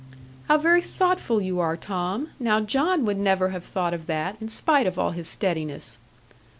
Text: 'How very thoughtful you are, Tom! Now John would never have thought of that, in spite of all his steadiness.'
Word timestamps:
'How 0.47 0.57
very 0.57 0.81
thoughtful 0.81 1.39
you 1.41 1.59
are, 1.59 1.77
Tom! 1.77 2.29
Now 2.39 2.59
John 2.59 3.05
would 3.05 3.19
never 3.19 3.49
have 3.49 3.63
thought 3.63 3.93
of 3.93 4.07
that, 4.07 4.35
in 4.41 4.49
spite 4.49 4.87
of 4.87 4.97
all 4.97 5.11
his 5.11 5.27
steadiness.' 5.27 5.99